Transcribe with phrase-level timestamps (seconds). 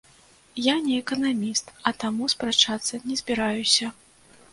[0.67, 3.91] Я не эканаміст, а таму спрачацца не збіраюся.